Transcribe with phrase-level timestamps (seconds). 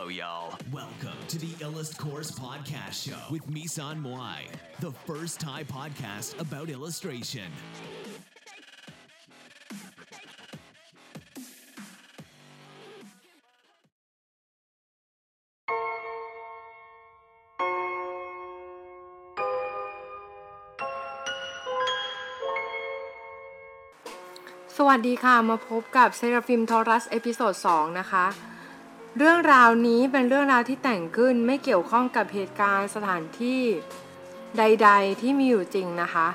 [0.00, 0.54] Hello, y'all.
[0.72, 4.48] Welcome to the Illust Course Podcast Show with Misan Moai,
[4.80, 7.50] the first Thai podcast about illustration.
[24.76, 28.26] สวัสดีค่ะ มาพบกับเซราฟิมทอรัสเอพิโซด2นะคะ
[29.17, 33.61] เรื่องราวนี้เป็นเรื่องราวที่แต่งขึ้นไม่เกี่ยวข้องกับเหตุการณ์สถานที่
[34.57, 36.27] ใด ๆ ที่มีอยู่จริงนะคะ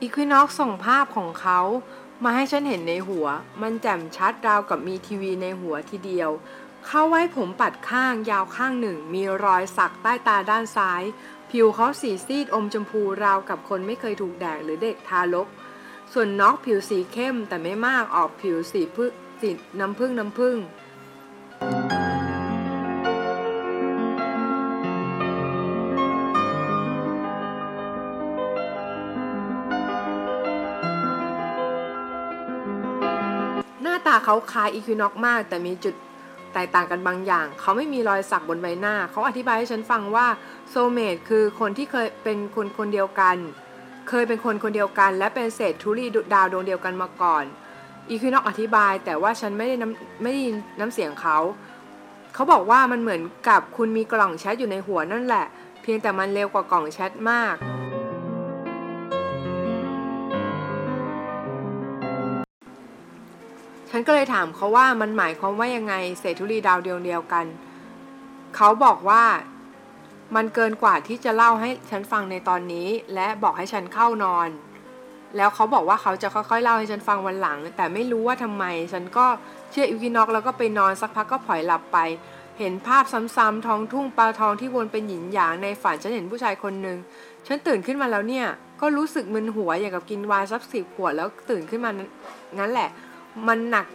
[0.00, 1.60] อีควินอกส่งภาพของเขา
[2.24, 3.26] มาให้ฉันเห็นในหัว
[3.62, 6.30] มันแจ่มชัดราวกับมีทีวีในหัวทีเดียว
[6.86, 11.02] เข้าไว้ผมปัดข้างยาวข้างหนึ่ง มีรอยสักใต้ตาด้านซ้าย
[11.50, 15.48] ผิวเขาสีซีดอมชมพูราวกับคนไม่เคยถูกแดดหรือเด็กทารก
[16.12, 19.08] ส่วนน็อกผิวสีเข้มแต่ไม่มากออกผิวสีพึ่
[19.40, 20.56] งสีน้ำผึ้งน้ำผึ้ง
[33.82, 35.94] หน้าตาเขาคล้ายอีควินอกมาก แต่มีจุด
[36.52, 40.26] แตกต่างกันบางอย่าง เขาไม่มีรอยสักบนใบหน้า เขาอธิบายให้ฉันฟังว่า
[40.70, 43.36] โซเมตคือคนที่เคยเป็นคนคนเดียวกัน
[44.08, 47.44] เคยเป็นคนคนเดียวกัน และเป็นเศษธุลีดาวดวงเดียวกันมาก่อน
[48.10, 51.38] อีควินอกอธิบาย แต่ว่าฉันไม่ได้น้ำไม่ได้ยินน้ำเสียงเขา
[52.34, 55.46] เขาบอกว่ามันเหมือนกับคุณมีกล่องแชทอยู่ในหัวนั่นแหละ
[55.82, 57.54] เพียงแต่มันเร็วกว่ากล่องแชทมาก
[63.90, 67.46] ฉันก็เลยถามเขาว่ามันหมายความว่ายังไงเศษธุลีดาวดวงเดียวกัน
[68.56, 69.24] เขาบอกว่า
[70.34, 74.48] มันเกินกว่าที่จะเล่าให้ฉันฟังในตอนนี้ และบอกให้ฉันเข้านอน
[75.36, 79.26] แล้วเขาบอกว่าเขาจะค่อยๆเล่าให้ฉันฟังวันหลัง แต่ไม่รู้ว่าทำไม ฉันก็
[79.70, 81.98] เชื่ออิวกินอกแล้วก็ไปนอนสักพักก็ผลอยหลับไป
[82.58, 83.04] เห็นภาพ
[83.36, 86.98] ซ้ำๆท้องทุ่งปลาทองที่วนเป็นหยินหยางในฝันฉันเห็นผู้ชายคนหนึ่ง
[87.46, 88.46] ฉันตื่นขึ้นมาแล้วเนี่ย
[88.80, 91.90] ก็รู้สึกมึนหัวอย่างกับกินวายสักสิบขวดแล้วตื่นขึ้นมา
[92.58, 92.88] งั้นแหละ
[93.48, 93.86] มันหนัก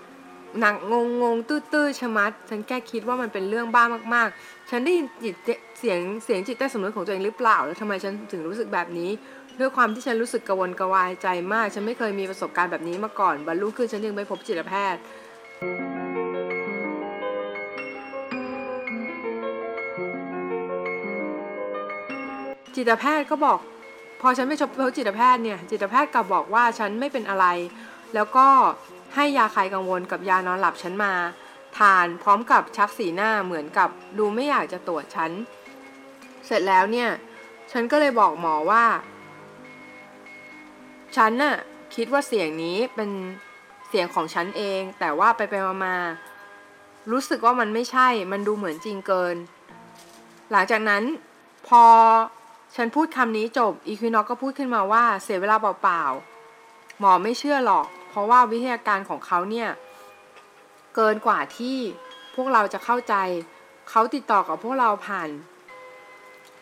[0.59, 3.83] หนักงงงๆตื้อๆชะมัด ฉันแค่คิดว่ามันเป็นเรื่องบ้า
[4.15, 5.35] มากๆ ฉันได้ยินจิต
[5.79, 9.09] เสียงเสียงจิตใต้สำนึกของตัวเองหรือเปล่า แล้วทำไมฉันถึงรู้สึกแบบนี้
[9.59, 15.01] ด้วยความที่ฉันรู้สึกกระวนกระวายใจมาก ฉันไม่เคยมีประสบการณ์แบบนี้มาก่อนบรรลุขึ้นฉันยังไปพบจิตแพทย์
[22.75, 23.59] จิตแพทย์ก็บอก
[24.21, 27.45] พอฉันไปพบจิตแพทย์เนี่ยจิตแพทย์กลับบอกว่าฉันไม่เป็นอะไร
[28.15, 28.47] แล้วก็
[29.15, 31.13] ให้ยาคลายกังวลกับยานอนหลับฉันมา
[31.77, 35.31] ทานพร้อมกับชักสีหน้าเหมือนกับดูไม่อยากจะตรวจฉัน
[36.45, 37.09] เสร็จแล้วเนี่ย
[37.71, 38.83] ฉันก็เลยบอกหมอว่า
[41.15, 41.55] ฉันน่ะ
[41.95, 43.09] คิดว่าเสียงนี้เป็น
[43.89, 45.95] เสียงของฉันเอง แต่ว่าไปไปมามา
[47.11, 49.35] รู้สึกว่ามันไม่ใช่ มันดูเหมือนจริงเกิน
[50.51, 51.03] หลังจากนั้น
[51.67, 51.83] พอ
[52.75, 59.69] ฉันพูดคำนี้จบอีควินอกก็พูดขึ้นมาว่าเสียเวลาเปล่าๆ หมอไม่เชื่อหรอก เพราะว่าวิทยาการของเขาเนี่ย
[60.95, 61.77] เกินกว่าที่
[62.35, 63.15] พวกเราจะเข้าใจ
[63.89, 65.29] เขาติดต่อกับพวกเราผ่าน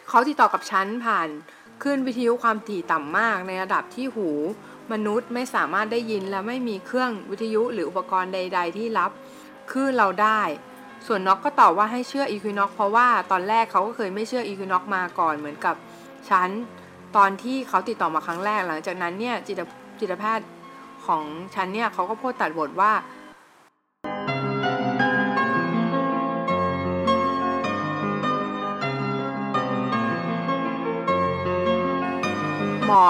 [0.10, 1.28] เขาติดต่อกับฉันผ่าน
[1.84, 4.30] ขึ้นวิทยุความถี่ต่ำมากในระดับที่หู
[4.92, 9.12] มนุษย์ไม่สามารถได้ยินและไม่มีเครื่องวิทยุหรืออุปกรณ์ใด ๆ ที่รับ
[9.72, 10.42] คลื่นเราได้
[11.08, 15.76] ส่วนน็อกก็ตอบว่าให้เชื่ออีควินอกเพราะว่าตอนแรกเขาก็เคยไม่เชื่ออีควินอกมาก่อนเหมือนกับ
[16.30, 16.50] ฉัน
[17.16, 19.62] ตอนที่เขาติดต่อมาครั้งแรกหลังจากนั้นเนี่ยจิต
[20.00, 20.48] จิตแพทย์
[21.06, 21.24] ของ
[21.56, 22.92] ฉันเนี่ยเขาก็พูดตัดบทว่า
[32.88, 33.06] หมอ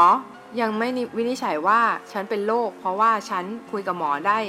[0.62, 4.40] ยังไม่วินิจฉัยว่าฉันเป็นโรคเพราะว่าฉันคุยกับหมอได้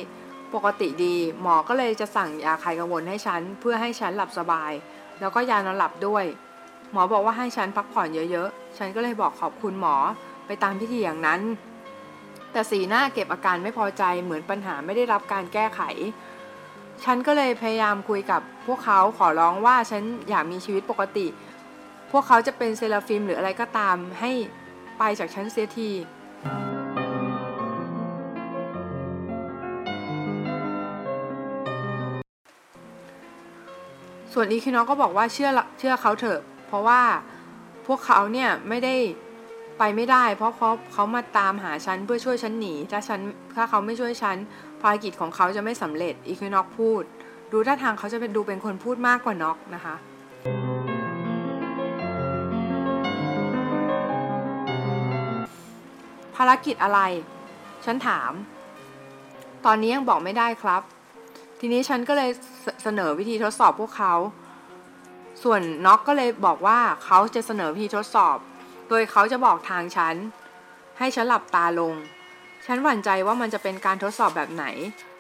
[0.55, 4.73] ปกติดี หมอก็เลยจะสั่งยาคลายกังวลให้ฉันเพื่อให้ฉันหลับสบาย
[5.21, 6.25] แล้วก็ยานอนหลับด้วย
[6.93, 9.97] หมอบอกว่าให้ฉันพักผ่อนเยอะๆ ฉันก็เลยบอกขอบคุณหมอ
[10.47, 11.41] ไปตามพิธีอย่างนั้น
[12.53, 15.81] แต่สีหน้าเก็บอาการไม่พอใจเหมือนปัญหาไม่ได้รับการแก้ไข
[17.05, 21.27] ฉันก็เลยพยายามคุยกับพวกเขาขอร้องว่าฉันอยากมีชีวิตปกติ
[22.13, 24.33] พวกเขาจะเป็นเซราฟิมหรืออะไรก็ตามให้
[24.99, 25.91] ไปจากฉันเสียที
[34.33, 37.01] ส่วนอีคินอก็บอกว่าเชื่อเชื่อเขาเถอะ เพราะว่า
[37.87, 38.95] พวกเขาเนี่ยไม่ได้
[39.79, 43.21] ไปไม่ได้ เพราะเขาเขามาตามหาฉันเพื่อช่วยฉันหนี ถ้าฉัน
[43.57, 44.37] ถ้าเขาไม่ช่วยฉัน
[44.81, 47.03] ภารกิจของเขาจะไม่สำเร็จอีคินอกพูด
[47.53, 49.95] ดูท่าทางเขาจะเป็นดูเป็นคนพูดมากกว่าน็อกนะคะ
[56.37, 57.01] ภารกิจอะไร
[57.85, 58.33] ฉันถาม
[59.65, 60.83] ตอนนี้ยังบอกไม่ได้ครับ
[61.61, 62.31] ทีนี้ฉันก็เลย
[62.83, 64.15] เสนอวิธีทดสอบพวกเขา
[65.43, 68.37] ส่วนน็อกก็เลยบอกว่าเขาจะเสนอวิธีทดสอบ
[68.89, 70.15] โดยเขาจะบอกทางฉัน
[70.99, 71.95] ให้ฉันหลับตาลง
[72.67, 74.65] ฉันหวั่นใจว่ามันจะเป็นการทดสอบแบบไหน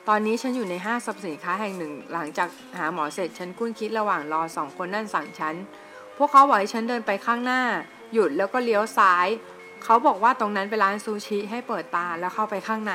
[0.08, 5.54] ตอนนี้ฉันอยู่ในห้างสรรพสินค้าแห่งหนึ่ง หลังจากหาหมอเสร็จฉันคุ้นคิดระหว่างรอสองคนนั่นสั่งฉัน
[6.16, 7.62] พวกเขาบอกให้ฉันเดินไปข้างหน้า
[8.12, 9.26] หยุดแล้วก็เลี้ยวซ้าย
[9.84, 12.94] เขาบอกว่าตรงนั้นเป็นร้านซูชิให้เปิดตาแล้วเข้าไปข้างใน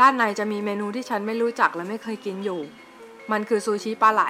[0.00, 2.60] ด้านในจะมีเมนูที่ฉันไม่รู้จักและไม่เคยกินอยู่
[3.32, 4.22] มันคือซูชิปลาไหล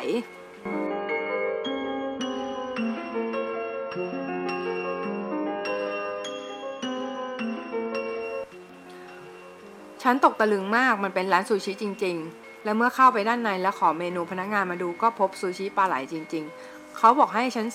[10.02, 17.66] ฉันตกตะลึงมากมันเป็นร้านซูชิจริง ๆ และเมื่อเข้าไปด้านในและขอเมนูพนักงานมาดูก็พบซูชิปลาไหลจริง ๆ เขาบอกให้ฉัน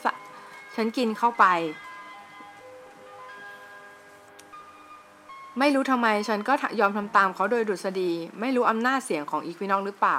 [0.76, 1.46] ฉันกินเข้าไป
[5.60, 10.18] ไม่รู้ทำไมฉันก็ยอมทำตามเขาโดยดุษฎี ไม่รู้อำนาจเสียงของอีควินอกหรือเปล่า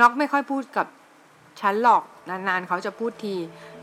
[0.00, 0.86] น็อกไม่ค่อยพูดกับ
[1.60, 3.34] ฉันหรอก นานๆเขาจะพูดที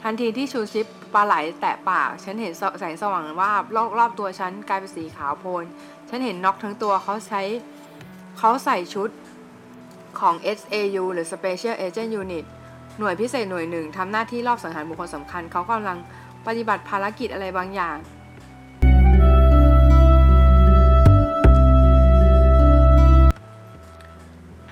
[0.02, 3.64] ทันทีที่ชูชิปปลาไหลแตะปาก ฉันเห็นแสงสว่างว่าบ
[3.98, 5.64] รอบๆตัวฉันกลายเป็นสีขาวโพลน
[6.10, 7.42] ฉันเห็นน็อกทั้งตัวเขาใช้
[8.40, 9.10] เขาใส่ชุด
[10.20, 12.46] ของ SAU หรือ Special Agent Unit
[13.00, 15.98] หน่วยพิเศษหน่วยหนึ่งทำหน้าที่ลอบสังหารบุคคลสำคัญ เขากำลัง
[16.48, 17.96] ปฏิบัติภารกิจอะไรบางอย่าง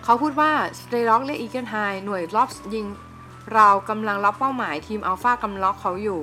[0.10, 1.76] เขาพูดว่าสเตร็อกและ Eagle Eye
[2.06, 2.86] หน่วยลอบยิง
[3.54, 6.20] เรากำลังรับเป้าหมายทีมอัลฟากำลังล็อกเขาอยู่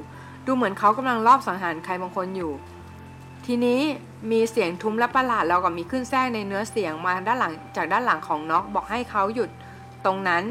[0.47, 2.53] ดูเหมือนเขากำลังลอบสังหารใครบางคนอยู่
[3.47, 3.81] ทีนี้
[4.31, 9.51] มีเสียงทุ้มและประหลาดแล้วก็มีคลื่นแทรกในเนื้อเสียงมาด้านหลังจากด้านหลังของน็อกบอกให้เขาหยุด
[10.05, 10.45] ตรงนั้น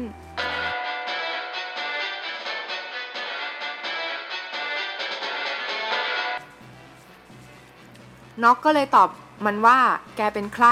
[8.42, 9.08] น็อกก็เลยตอบ
[9.46, 9.78] มันว่า
[10.16, 10.68] แกเป็นใคร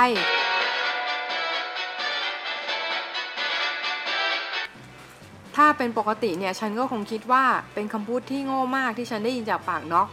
[5.56, 10.08] ถ้าเป็นปกติเนี่ยฉันก็คงคิดว่าเป็นคำพูดที่โง่มากที่ฉันได้ยินจากปากน็อก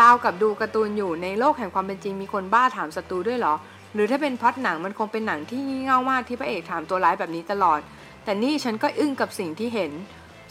[0.00, 3.54] ราวกับดูการ์ตูนอยู่ในโลกแห่งความเป็นจริงมีคนบ้าถามศัตรูด้วยเหรอ
[3.94, 7.80] หรือถ้าเป็นพอดหนังมันคงเป็นหนังที่งี่เง่ามากที่พระเอกถามตัวร้ายแบบนี้ตลอด
[8.24, 9.92] แต่นี่ฉันก็อึ้งกับสิ่งที่เห็น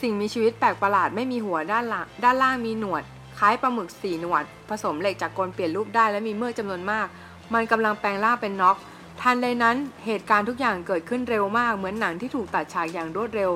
[0.02, 3.04] สิ่งมีชีวิตแปลกประหลาดไม่มีหัวด้านล่างด้านล่างมีหนวด
[3.40, 7.08] คล้ายปลาหมึกสีหนวด ผสมเหล็กจากกลเปลี่ยนรูปได้และมีเมือกจำนวนมาก
[7.54, 8.78] มันกำลังแปลงร่างเป็นน็อก
[9.22, 13.52] ทันใดนั้นเหตุการณ์ทุกอย่างเกิดขึ้นเร็วมากเหมือนหนังที่ถูกตัดฉากอย่างรวดเร็ว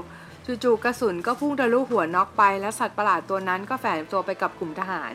[0.48, 5.14] จู่ๆกระสุนก็พุ่งทะลุหัวน็อกไป และสัตว์ประหลาดตัวนั้นก็แฝงตัวไปกับกลุ่มทหาร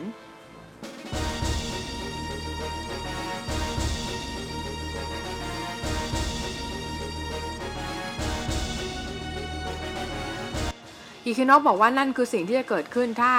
[11.25, 13.33] อีคินอกบอกว่านั่นคือสิ่งที่จะเกิดขึ้นถ้า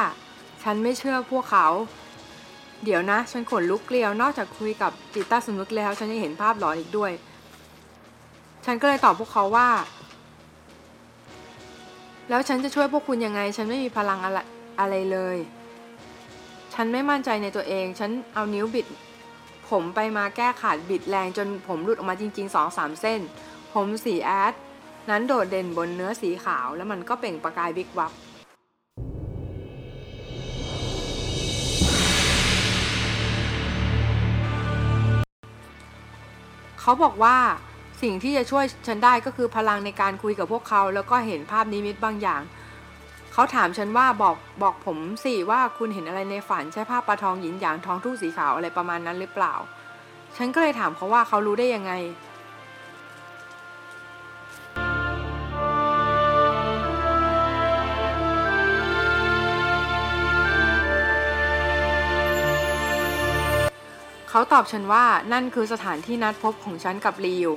[0.62, 1.66] ฉันไม่เชื่อพวกเขา
[2.84, 7.12] เดี๋ยวนะ ฉันขนลุกเกลียวนอกจากคุยกับจิตตาสำนึกแล้ว ฉันยังเห็นภาพหลอนอีกด้วย
[8.64, 9.68] ฉันก็เลยตอบพวกเขาว่า
[12.28, 14.38] แล้วฉันจะช่วยพวกคุณยังไง ฉันไม่มีพลังอะไร
[14.80, 15.36] อะไรเลย
[16.74, 18.86] ฉันไม่มั่นใจในตัวเอง ฉันเอานิ้วบิด
[19.70, 23.20] ผมไปมาแก้ขาดบิดแรงจนผมหลุดออกมาจริงๆสองสามเส้น
[23.72, 24.54] ผมสีแอด
[25.10, 28.12] นั้นโดดเด่นบนเนื้อสีขาว แล้วมันก็เปล่งประกายบิ๊กวับ
[36.80, 37.36] เขาบอกว่า
[38.02, 42.42] สิ่งที่จะช่วยฉันได้ก็คือพลังในการคุยกับพวกเขา แล้วก็เห็นภาพนิมิตบางอย่าง
[43.32, 49.54] เขาถามฉันว่าบอกบอกผมสิว่าคุณเห็นอะไรในฝันใช่ภาพปลาทองหยินหยางทองทุ่งสีขาวอะไรประมาณนั้นหรือเปล่า
[50.36, 51.92] ฉันก็เลยถามเขาว่าเขารู้ได้ยังไง
[64.30, 67.50] เขาตอบฉันว่านั่นคือสถานที่นัดพบของฉันกับลีว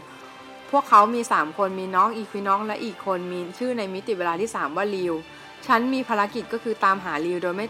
[0.72, 5.14] พวกเขามี 3 คนมีน้องอีควิน้องและอีกคนมีชื่อในมิติเวลาที่ 3 ว่าลีว
[5.68, 7.68] ฉันมีภารกิจก็คือตามหาลีวโดยไม่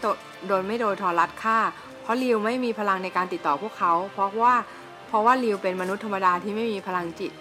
[0.48, 1.58] โดยไม่โดยทอรัดฆ่า
[2.02, 4.54] เพราะลีวไม่มีพลังในการติดต่อพวกเขา เพราะว่า
[5.08, 7.32] เพราะว่าลีวเป็นมนุษย์ธรรมดาที่ไม่มีพลังจิต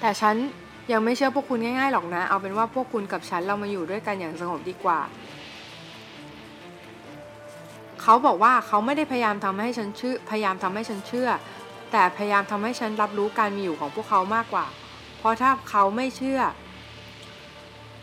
[0.00, 0.36] แต่ฉัน
[0.92, 5.00] ยังไม่เชื่อพวกคุณง่ายๆหรอกนะ เอาเป็นว่าพวกคุณกับฉันเรามาอยู่ด้วยกันอย่างสงบดีกว่า
[8.02, 11.28] เขาบอกว่าเขาไม่ได้พยายามทำให้ฉันเชื่อ พยายามทำให้ฉันเชื่อ
[11.92, 14.66] แต่พยายามทำให้ฉันรับรู้การมีอยู่ของพวกเขามากกว่า
[15.18, 16.40] เพราะถ้าเขาไม่เชื่อ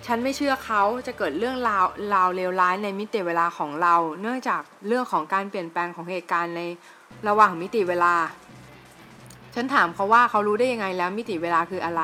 [0.05, 6.61] ฉันไม่เชื่อเขาจะเกิดเรื่องราวราวเลวร้ายในมิติเวลาของเรา เนื่องจากเรื่องของการเปลี่ยนแปลงของเหตุการณ์ใน
[7.27, 8.13] ระหว่างมิติเวลา
[9.55, 12.01] ฉันถามเขาว่าเขารู้ได้ยังไงแล้วมิติเวลาคืออะไร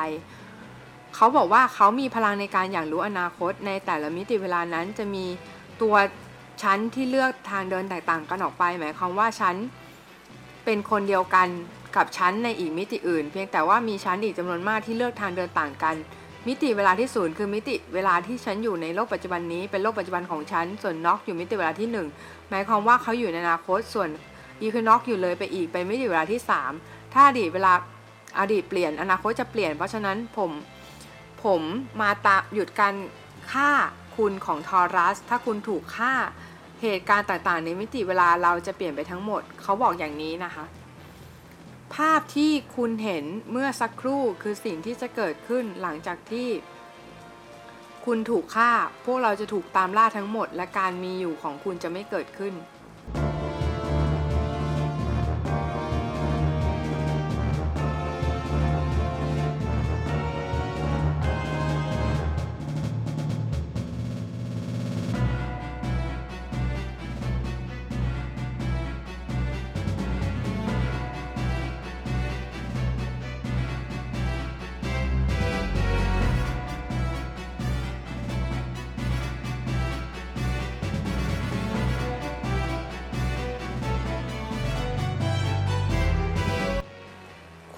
[1.16, 5.24] เขาบอกว่าเขามีพลังในการอย่างรู้อนาคต ในแต่ละมิติเวลานั้นจะมี
[5.82, 5.94] ตัว
[6.62, 9.56] ชั้นที่เลือกทางเดินแตกต่างกันออกไป หมายความว่าชั้น
[10.64, 11.48] เป็นคนเดียวกัน
[11.96, 15.94] กับชั้นในอีกมิติอื่น เพียงแต่ว่ามีชั้นอีกจำนวนมากที่เลือกทางเดินต่างกัน
[16.48, 24.08] มิติเวลาที่ศูนย์คือมิติเวลาที่ฉันอยู่ในโลกปัจจุบันนี้เป็นโลกปัจจุบันของฉันส่วนน็อกอยู่มิติเวลาที่ 1 หมายความว่าเขาอยู่ในอนาคตส่วน
[24.60, 26.40] อีคือน็อกอยู่เลยไปอีกเป็นมิติเวลาที่
[26.78, 27.72] 3 ถ้าอดีตเวลา
[28.40, 30.50] อดีตเปลี่ยนอนาคตจะเปลี่ยน เพราะฉะนั้นผม
[31.44, 31.62] ผม
[32.00, 32.94] มาตาหยุดการ
[33.52, 33.70] ฆ่า
[34.16, 36.14] คุณของทอรัส ถ้าคุณถูกฆ่า
[36.82, 40.64] เหตุการณ์ต่างๆ ในมิติเวลาเราจะเปลี่ยนไปทั้งหมด เขาบอกอย่างนี้นะคะ
[41.94, 46.48] ภาพที่คุณเห็นเมื่อสักครู่คือสิ่งที่จะเกิดขึ้นหลังจากที่
[48.06, 48.70] คุณถูกฆ่า
[49.04, 52.54] พวกเราจะถูกตามล่าทั้งหมด และการมีอยู่ของคุณจะไม่เกิดขึ้น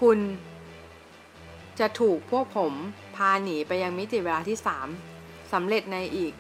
[0.08, 0.26] คุณ
[1.80, 2.72] จะถูกพวกผม
[3.16, 4.58] พาหนีไปยังมิติเวลาที่
[5.04, 6.32] 3สำเร็จในอีก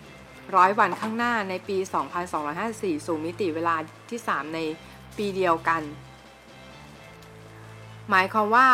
[0.56, 1.76] ร้อยวันข้างหน้าในปี
[2.42, 3.76] 2254 สู่มิติเวลา
[4.10, 4.58] ที่ 3 ใน
[5.16, 5.82] ปีเดียวกัน
[8.10, 8.68] หมายความว่า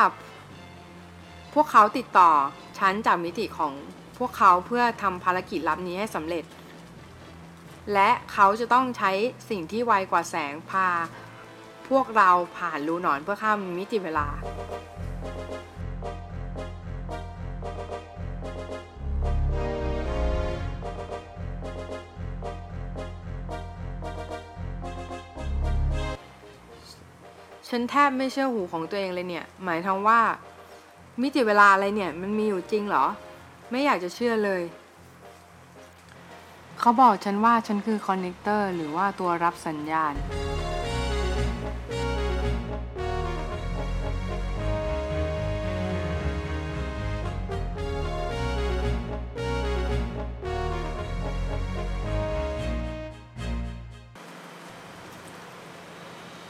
[1.55, 2.31] พวกเขาติดต่อ
[2.79, 3.73] ชั้นจากมิติของ
[4.19, 6.45] พวกเขาเพื่อทำภารกิจลับนี้ให้สำเร็จ
[7.93, 9.13] และเขาจะต้องใช้
[9.51, 10.89] สิ่งที่ไวกว่าแสงพา
[11.89, 14.27] พวกเราผ่านรูหนอนเพื่อข้ามมิติเวลา
[27.69, 30.21] ฉันแทบไม่เชื่อหูของตัวเองเลยเนี่ย หมายถึงว่า
[31.23, 33.07] มิติเวลาอะไรเนี่ย มันมีอยู่จริงเหรอ
[33.71, 34.63] ไม่อยากจะเชื่อเลย
[36.81, 40.15] เขาบอกฉันว่าฉันคือคอนเนคเตอร์หรือว่าตัวรับสัญญาณ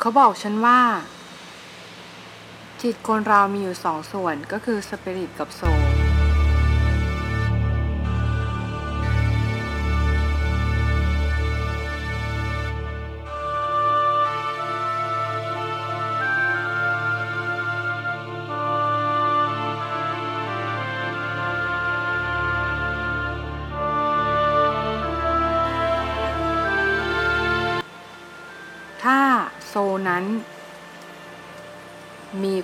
[0.04, 0.80] เขาบอกฉันว่า
[2.82, 5.93] จิตคนเรามีอยู่สองส่วนก็คือสปิริตกับโซล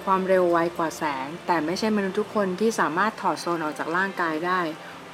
[0.05, 4.61] ความเร็วไวกว่าแสง แต่ไม่ใช่มนุษย์ทุกคนที่สามารถถอดโซลออกจากร่างกายได้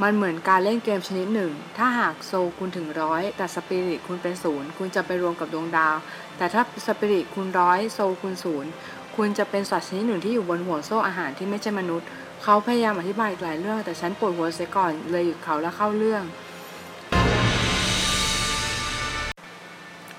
[0.02, 5.97] มันเหมือนการเล่นเกมชนิดหนึ่ง ถ้าหากโซลคุณถึงร้อยแต่สปิริตคุณเป็นศูนย์คุณจะไปรวมกับดวงดาว
[6.37, 8.71] แต่ถ้าสปิริตคุณร้อยโซลคุณศูนย์
[9.16, 12.07] คุณจะเป็นสัตว์ชนิดหนึ่งที่อยู่บนห่วงโซ่อาหารที่ไม่ใช่มนุษย์
[12.43, 16.23] เขาพยายามอธิบายอีกหลายเรื่อง แต่ฉันปวดหัวเสียก่อนเลยหยุดเขาแล้วเข้าเรื่อง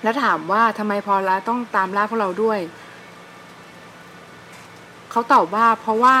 [0.02, 2.60] แล้วถามว่าทำไมพอลาต้องตามล่าพวกเราด้วย
[5.10, 6.16] เขาตอบว่าเพราะว่า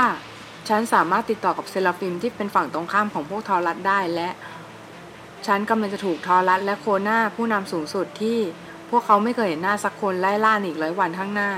[0.68, 4.28] ฉันสามารถติดต่อกับเซราฟิมที่เป็นฝั่งตรงข้ามของพวกทอรัสได้และ
[5.46, 8.38] ฉันกำลังจะถูกทอรัสและโคนาผู้นำสูงสุดที่
[8.90, 11.50] พวกเขาไม่เคยเห็นหน้าสักคนไล่ล่าอีกร้อยวันข้างหน้า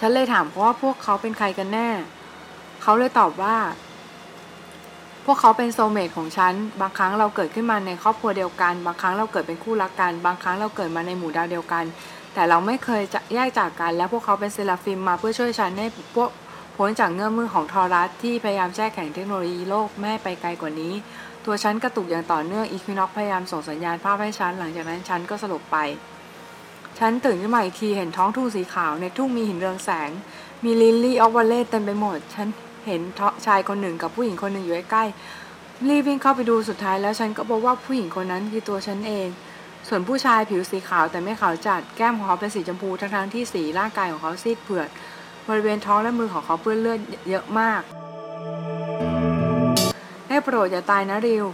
[0.00, 1.88] ฉันเลยถามเขาว่าพวกเขาเป็นใครกันแน่
[2.82, 3.56] เขาเลยตอบว่า
[5.26, 11.84] พวกเขาเป็นโซเมตของฉัน บางครั้งเราเกิดขึ้นมาในครอบครัวเดียวกัน บางครั้งเราเกิดเป็นคู่รักกัน บางครั้งเราเกิดมาในหมู่ดาวเดียวกัน
[12.34, 15.86] แต่เราไม่เคยจะแยกจากกัน และพวกเขาเป็นเซราฟิมมาเพื่อช่วยฉันให้
[16.16, 16.30] พวก
[16.76, 20.92] พ้นจากเงื้อมมือของทอรัสที่พยายามแช่แข็งเทคโนโลยีโลกแม่ไปไกลกว่านี้
[21.44, 25.76] ตัวฉันกระตุกอย่างต่อเนื่องอีควินอกพยายามส่งสัญญาณภาพให้ฉัน หลังจากนั้นฉันก็สลบไป
[26.98, 30.10] ฉันตื่นขึ้นมาอีกทีเห็นท้องทุ่งสีขาวในทุ่งมีหินเรืองแสง
[30.64, 32.48] มี lily of valley เต็มไปหมด ฉัน
[32.86, 33.00] เห็น
[33.46, 35.04] ชายคนหนึ่งกับผู้หญิงคนหนึ่งอยู่ใกล้
[35.88, 39.28] รีบวิ่งเข้าไปดูสุดท้ายแล้วฉันก็พบว่าผู้หญิงคนนั้นคือตัวฉันเอง
[39.88, 44.88] ส่วนผู้ชายผิวสีขาวแต่ไม่ขาวจัดแก้มของเขาเป็นสีชมพูทั้งๆที่สีร่างกายของเขาซีดเผือด
[45.48, 47.82] บริเวณท้องและมือของเขาเปื้อนเลือดเยอะมาก
[50.28, 51.44] ได้โปรดอย่าตายนะริว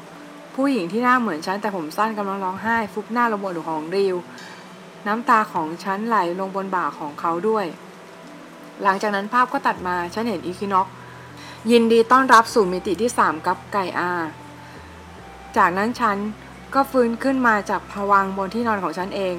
[0.55, 4.17] ผู้หญิงที่หน้าเหมือนฉันแต่ผมสั้นกำลังร้องไห้ฟุบหน้าลงบนหัวของริว
[5.07, 7.67] น้ำตาของฉันไหลลงบนบ่าของเขาด้วย
[8.83, 10.87] หลังจากนั้นภาพก็ตัดมาฉันเห็นอีคินอก
[11.73, 14.13] ยินดีต้อนรับสู่มิติที่ 3 กับไก่อา
[15.57, 16.17] จากนั้นฉัน
[16.75, 19.35] ก็ฟื้นขึ้นมาจากผวังบนที่นอนของฉันเอง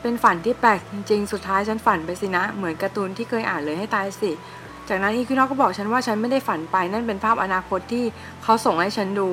[0.00, 4.30] เป็นฝันที่แปลกจริงๆ สุดท้ายฉันฝันไปสินะ เหมือนการ์ตูนที่เคยอ่านเลยให้ตายสิ
[4.88, 8.04] จากนั้นอีคิโนก็บอกฉันว่าฉันไม่ได้ฝันไป นั่นเป็นภาพอนาคตที่
[8.42, 9.30] เขาส่งให้ฉันดู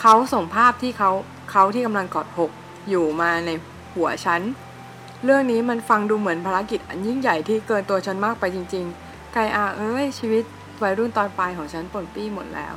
[0.00, 1.10] เขาส่งภาพที่เขา
[1.50, 2.50] เขาที่กำลังกอดหก
[2.88, 3.50] อยู่มาใน
[3.94, 4.40] หัวฉัน
[5.24, 10.44] เรื่องนี้มันฟังดูเหมือนภารกิจอันยิ่งใหญ่ที่เกินตัวฉันมากไปจริง ๆ ไกอาเอ้ยชีวิต
[10.82, 12.76] วัยรุ่นตอนปลายของฉันปนปี้หมดแล้ว